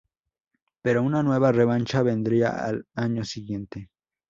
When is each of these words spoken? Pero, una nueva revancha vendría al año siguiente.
Pero, 0.81 1.03
una 1.03 1.21
nueva 1.21 1.51
revancha 1.51 2.01
vendría 2.01 2.65
al 2.65 2.87
año 2.95 3.23
siguiente. 3.23 3.91